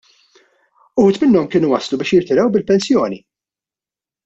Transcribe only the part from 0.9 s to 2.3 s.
Uħud minnhom kienu waslu biex